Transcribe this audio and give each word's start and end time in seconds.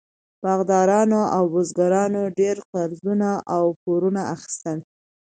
باغداران 0.43 1.11
او 1.35 1.43
بزګرانو 1.53 2.21
ډېر 2.39 2.55
قرضونه 2.71 3.29
او 3.55 3.63
پورونه 3.81 4.21
اخیستل. 4.35 4.79